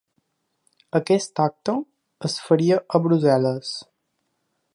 Aquest 0.99 1.43
acte 1.45 1.75
es 2.31 2.39
faria 2.47 2.81
a 2.81 3.03
Brussel·les. 3.05 3.77